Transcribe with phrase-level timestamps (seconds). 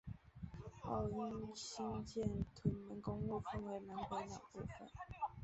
[0.81, 4.67] 后因兴建屯门公路分为南北两部份。